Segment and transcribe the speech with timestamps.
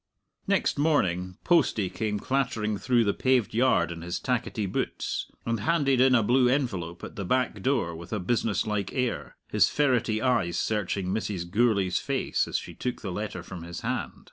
[0.47, 6.01] Next morning Postie came clattering through the paved yard in his tackety boots, and handed
[6.01, 10.19] in a blue envelope at the back door with a business like air, his ferrety
[10.19, 11.47] eyes searching Mrs.
[11.47, 14.13] Gourlay's face as she took the letter from his hand.